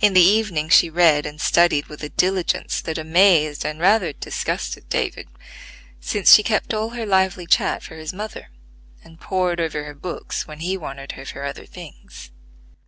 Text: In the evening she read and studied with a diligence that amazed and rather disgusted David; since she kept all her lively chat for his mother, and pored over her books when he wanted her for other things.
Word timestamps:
In 0.00 0.14
the 0.14 0.20
evening 0.22 0.68
she 0.68 0.88
read 0.90 1.26
and 1.26 1.40
studied 1.40 1.86
with 1.86 2.04
a 2.04 2.08
diligence 2.08 2.80
that 2.82 2.98
amazed 2.98 3.64
and 3.64 3.80
rather 3.80 4.12
disgusted 4.12 4.88
David; 4.88 5.26
since 5.98 6.32
she 6.32 6.44
kept 6.44 6.72
all 6.72 6.90
her 6.90 7.04
lively 7.04 7.48
chat 7.48 7.82
for 7.82 7.96
his 7.96 8.12
mother, 8.12 8.50
and 9.02 9.18
pored 9.18 9.58
over 9.60 9.82
her 9.82 9.94
books 9.96 10.46
when 10.46 10.60
he 10.60 10.76
wanted 10.76 11.10
her 11.18 11.24
for 11.26 11.42
other 11.42 11.66
things. 11.66 12.30